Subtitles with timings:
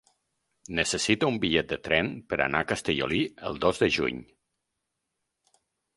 [0.79, 3.19] Necessito un bitllet de tren per anar a Castellolí
[3.51, 4.23] el dos de juny.